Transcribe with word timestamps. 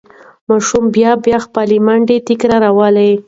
ماشوم 0.47 0.83
بیا 0.95 1.11
بیا 1.23 1.37
خپله 1.45 1.77
منډه 1.85 2.15
تکراروله. 2.27 3.07